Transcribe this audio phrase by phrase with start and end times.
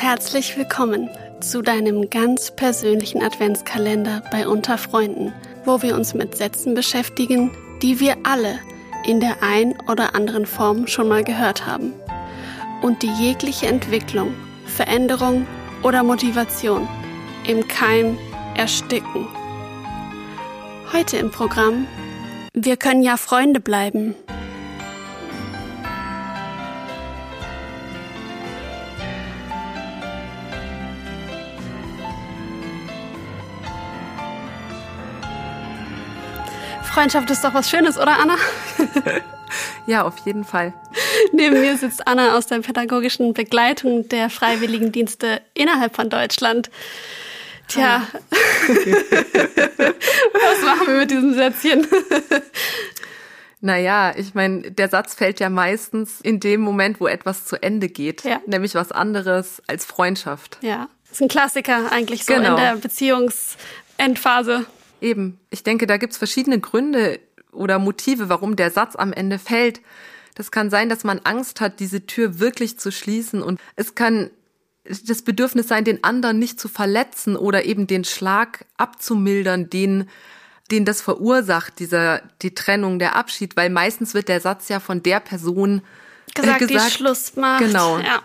[0.00, 5.34] herzlich willkommen zu deinem ganz persönlichen Adventskalender bei Unter Freunden,
[5.66, 7.50] wo wir uns mit Sätzen beschäftigen,
[7.82, 8.58] die wir alle
[9.04, 11.92] in der ein oder anderen Form schon mal gehört haben
[12.80, 14.32] und die jegliche Entwicklung,
[14.64, 15.46] Veränderung
[15.82, 16.88] oder Motivation
[17.46, 18.16] im Keim
[18.56, 19.28] ersticken.
[20.94, 21.86] Heute im Programm
[22.54, 24.14] Wir können ja Freunde bleiben.
[37.00, 38.36] Freundschaft ist doch was Schönes, oder Anna?
[39.86, 40.74] ja, auf jeden Fall.
[41.32, 46.70] Neben mir sitzt Anna aus der pädagogischen Begleitung der Freiwilligendienste innerhalb von Deutschland.
[47.68, 48.18] Tja, ah.
[50.34, 51.86] was machen wir mit diesem Sätzchen?
[53.62, 57.88] Naja, ich meine, der Satz fällt ja meistens in dem Moment, wo etwas zu Ende
[57.88, 58.24] geht.
[58.24, 58.40] Ja.
[58.46, 60.56] Nämlich was anderes als Freundschaft.
[60.62, 62.50] Ja, das ist ein Klassiker eigentlich so genau.
[62.50, 64.64] in der Beziehungsendphase.
[65.00, 67.20] Eben, ich denke, da gibt's verschiedene Gründe
[67.52, 69.80] oder Motive, warum der Satz am Ende fällt.
[70.34, 74.30] Das kann sein, dass man Angst hat, diese Tür wirklich zu schließen und es kann
[74.84, 80.08] das Bedürfnis sein, den anderen nicht zu verletzen oder eben den Schlag abzumildern, den
[80.70, 85.02] den das verursacht, dieser die Trennung, der Abschied, weil meistens wird der Satz ja von
[85.02, 85.82] der Person
[86.34, 87.64] gesagt, gesagt die Schluss macht.
[87.64, 87.98] Genau.
[87.98, 88.22] Ja.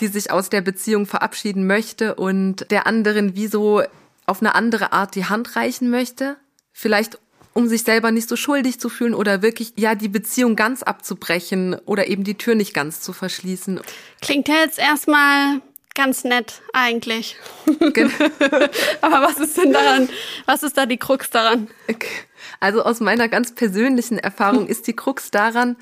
[0.00, 3.82] Die sich aus der Beziehung verabschieden möchte und der anderen wie so
[4.28, 6.36] auf eine andere Art die Hand reichen möchte,
[6.72, 7.18] vielleicht
[7.54, 11.74] um sich selber nicht so schuldig zu fühlen oder wirklich ja die Beziehung ganz abzubrechen
[11.86, 13.80] oder eben die Tür nicht ganz zu verschließen.
[14.20, 15.60] Klingt ja jetzt erstmal
[15.94, 17.36] ganz nett eigentlich.
[19.00, 20.08] Aber was ist denn daran,
[20.46, 21.66] was ist da die Krux daran?
[22.60, 25.76] Also aus meiner ganz persönlichen Erfahrung ist die Krux daran,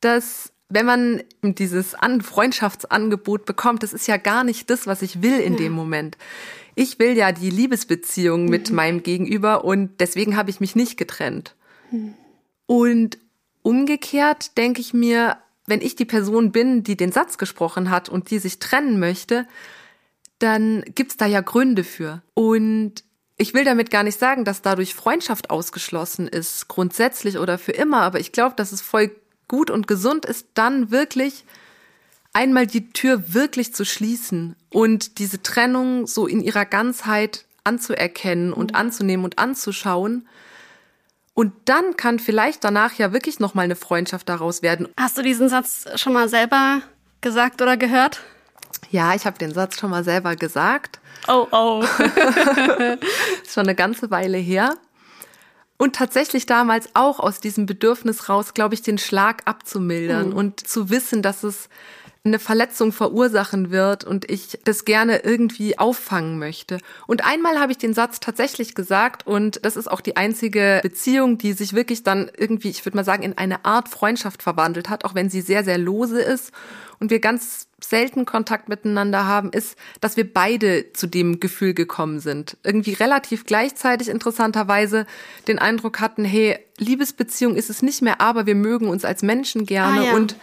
[0.00, 5.38] dass wenn man dieses Freundschaftsangebot bekommt, das ist ja gar nicht das, was ich will
[5.38, 5.58] in ja.
[5.60, 6.16] dem Moment
[6.76, 8.50] ich will ja die Liebesbeziehung mhm.
[8.50, 11.56] mit meinem Gegenüber und deswegen habe ich mich nicht getrennt.
[11.90, 12.14] Mhm.
[12.66, 13.18] Und
[13.62, 18.30] umgekehrt denke ich mir, wenn ich die Person bin, die den Satz gesprochen hat und
[18.30, 19.48] die sich trennen möchte,
[20.38, 22.22] dann gibt's da ja Gründe für.
[22.34, 23.02] Und
[23.38, 28.02] ich will damit gar nicht sagen, dass dadurch Freundschaft ausgeschlossen ist, grundsätzlich oder für immer,
[28.02, 29.10] aber ich glaube, dass es voll
[29.48, 31.46] gut und gesund ist, dann wirklich
[32.36, 38.72] einmal die Tür wirklich zu schließen und diese Trennung so in ihrer Ganzheit anzuerkennen und
[38.72, 38.76] mhm.
[38.76, 40.28] anzunehmen und anzuschauen.
[41.32, 44.86] Und dann kann vielleicht danach ja wirklich noch mal eine Freundschaft daraus werden.
[44.98, 46.82] Hast du diesen Satz schon mal selber
[47.22, 48.20] gesagt oder gehört?
[48.90, 51.00] Ja, ich habe den Satz schon mal selber gesagt.
[51.28, 51.82] Oh oh.
[53.42, 54.76] ist schon eine ganze Weile her.
[55.78, 60.36] Und tatsächlich damals auch aus diesem Bedürfnis raus, glaube ich, den Schlag abzumildern mhm.
[60.36, 61.70] und zu wissen, dass es
[62.26, 66.78] eine Verletzung verursachen wird und ich das gerne irgendwie auffangen möchte.
[67.06, 71.38] Und einmal habe ich den Satz tatsächlich gesagt und das ist auch die einzige Beziehung,
[71.38, 75.04] die sich wirklich dann irgendwie, ich würde mal sagen, in eine Art Freundschaft verwandelt hat,
[75.04, 76.52] auch wenn sie sehr, sehr lose ist
[76.98, 82.20] und wir ganz selten Kontakt miteinander haben, ist, dass wir beide zu dem Gefühl gekommen
[82.20, 82.56] sind.
[82.64, 85.06] Irgendwie relativ gleichzeitig interessanterweise
[85.46, 89.66] den Eindruck hatten, hey, Liebesbeziehung ist es nicht mehr, aber wir mögen uns als Menschen
[89.66, 90.14] gerne ah, ja.
[90.14, 90.36] und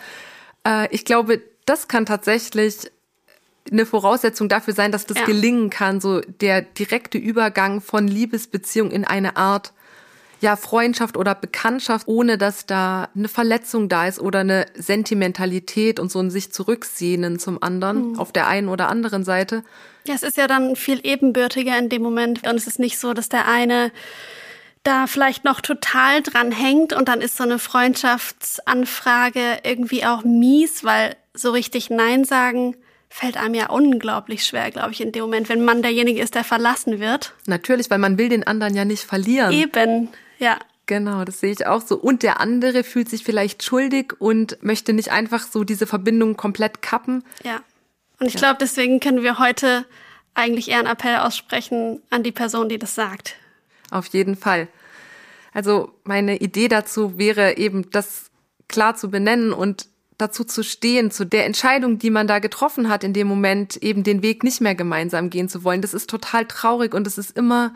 [0.65, 2.91] äh, ich glaube, das kann tatsächlich
[3.71, 5.25] eine Voraussetzung dafür sein, dass das ja.
[5.25, 9.73] gelingen kann, so der direkte Übergang von Liebesbeziehung in eine Art
[10.41, 16.11] ja, Freundschaft oder Bekanntschaft, ohne dass da eine Verletzung da ist oder eine Sentimentalität und
[16.11, 18.19] so ein sich zurücksehnen zum anderen mhm.
[18.19, 19.63] auf der einen oder anderen Seite.
[20.05, 23.13] Ja, es ist ja dann viel ebenbürtiger in dem Moment und es ist nicht so,
[23.13, 23.93] dass der eine
[24.83, 30.83] da vielleicht noch total dran hängt und dann ist so eine Freundschaftsanfrage irgendwie auch mies,
[30.83, 32.75] weil so richtig Nein sagen
[33.09, 36.43] fällt einem ja unglaublich schwer, glaube ich, in dem Moment, wenn man derjenige ist, der
[36.43, 37.33] verlassen wird.
[37.45, 39.51] Natürlich, weil man will den anderen ja nicht verlieren.
[39.51, 40.57] Eben, ja.
[40.87, 41.95] Genau, das sehe ich auch so.
[41.95, 46.81] Und der andere fühlt sich vielleicht schuldig und möchte nicht einfach so diese Verbindung komplett
[46.81, 47.23] kappen.
[47.43, 47.61] Ja.
[48.19, 48.39] Und ich ja.
[48.39, 49.85] glaube, deswegen können wir heute
[50.33, 53.35] eigentlich eher einen Appell aussprechen an die Person, die das sagt.
[53.91, 54.67] Auf jeden Fall.
[55.53, 58.31] Also meine Idee dazu wäre eben, das
[58.67, 59.87] klar zu benennen und
[60.23, 64.03] dazu zu stehen, zu der Entscheidung, die man da getroffen hat in dem Moment, eben
[64.03, 65.81] den Weg nicht mehr gemeinsam gehen zu wollen.
[65.81, 67.73] Das ist total traurig und es ist immer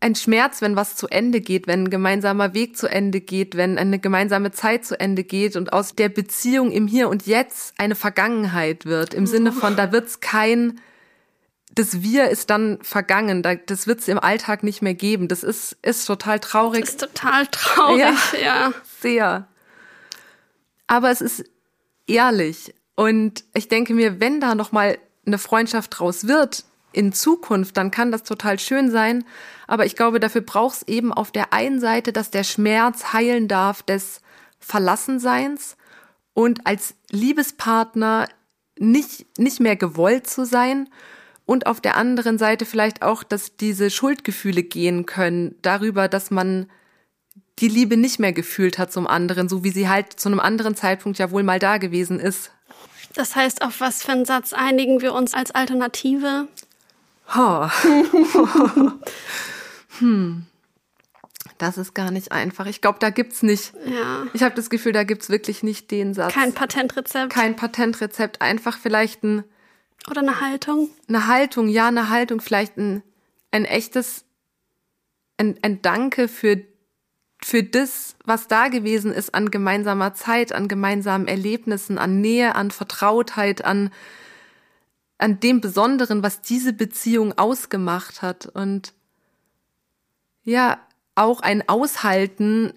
[0.00, 3.78] ein Schmerz, wenn was zu Ende geht, wenn ein gemeinsamer Weg zu Ende geht, wenn
[3.78, 7.94] eine gemeinsame Zeit zu Ende geht und aus der Beziehung im Hier und Jetzt eine
[7.94, 9.14] Vergangenheit wird.
[9.14, 10.80] Im Sinne von, da wird's kein,
[11.74, 15.28] das Wir ist dann vergangen, das wird's im Alltag nicht mehr geben.
[15.28, 16.80] Das ist, ist total traurig.
[16.82, 18.38] Das ist total traurig, ja.
[18.40, 18.72] ja.
[19.00, 19.48] Sehr.
[20.86, 21.44] Aber es ist
[22.08, 22.74] ehrlich.
[22.94, 27.90] Und ich denke mir, wenn da noch mal eine Freundschaft draus wird in Zukunft, dann
[27.90, 29.24] kann das total schön sein.
[29.66, 33.46] Aber ich glaube, dafür braucht es eben auf der einen Seite, dass der Schmerz heilen
[33.46, 34.20] darf des
[34.58, 35.76] Verlassenseins
[36.34, 38.28] und als Liebespartner
[38.78, 40.88] nicht, nicht mehr gewollt zu sein
[41.46, 46.68] und auf der anderen Seite vielleicht auch, dass diese Schuldgefühle gehen können darüber, dass man
[47.60, 50.74] die Liebe nicht mehr gefühlt hat zum anderen, so wie sie halt zu einem anderen
[50.74, 52.50] Zeitpunkt ja wohl mal da gewesen ist.
[53.14, 56.48] Das heißt, auf was für einen Satz einigen wir uns als Alternative?
[57.36, 57.68] Oh.
[59.98, 60.46] hm.
[61.58, 62.66] Das ist gar nicht einfach.
[62.66, 63.72] Ich glaube, da gibt's nicht.
[63.84, 64.26] Ja.
[64.32, 66.32] Ich habe das Gefühl, da gibt's wirklich nicht den Satz.
[66.32, 67.32] Kein Patentrezept.
[67.32, 68.40] Kein Patentrezept.
[68.40, 69.44] Einfach vielleicht ein.
[70.08, 70.88] Oder eine Haltung.
[71.08, 72.40] Eine Haltung, ja, eine Haltung.
[72.40, 73.02] Vielleicht ein,
[73.50, 74.24] ein echtes,
[75.36, 76.62] ein, ein Danke für,
[77.42, 82.70] für das, was da gewesen ist an gemeinsamer Zeit, an gemeinsamen Erlebnissen, an Nähe, an
[82.70, 83.90] Vertrautheit, an,
[85.18, 88.46] an dem Besonderen, was diese Beziehung ausgemacht hat.
[88.46, 88.92] Und
[90.44, 90.78] ja,
[91.14, 92.74] auch ein Aushalten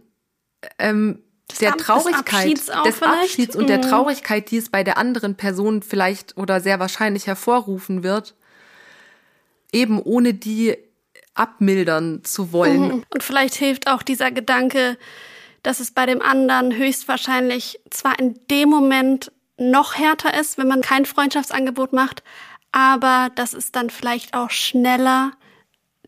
[0.77, 1.23] ähm,
[1.59, 3.67] der Traurigkeit, des Abschieds, des Abschieds und mhm.
[3.67, 8.35] der Traurigkeit, die es bei der anderen Person vielleicht oder sehr wahrscheinlich hervorrufen wird,
[9.71, 10.77] eben ohne die
[11.33, 12.81] abmildern zu wollen.
[12.81, 13.03] Mhm.
[13.13, 14.97] Und vielleicht hilft auch dieser Gedanke,
[15.63, 20.81] dass es bei dem anderen höchstwahrscheinlich zwar in dem Moment noch härter ist, wenn man
[20.81, 22.23] kein Freundschaftsangebot macht,
[22.71, 25.33] aber dass es dann vielleicht auch schneller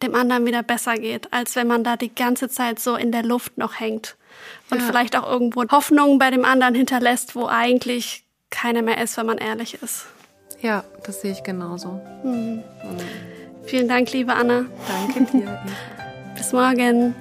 [0.02, 3.24] dem anderen wieder besser geht, als wenn man da die ganze Zeit so in der
[3.24, 4.18] Luft noch hängt
[4.70, 4.86] und ja.
[4.86, 9.38] vielleicht auch irgendwo Hoffnung bei dem anderen hinterlässt, wo eigentlich keiner mehr ist, wenn man
[9.38, 10.06] ehrlich ist.
[10.62, 12.02] Ja, das sehe ich genauso.
[12.24, 12.64] Mhm.
[12.84, 13.33] Mhm.
[13.66, 14.66] Vielen Dank, liebe Anna.
[14.88, 15.60] Danke dir.
[16.36, 17.16] Bis morgen.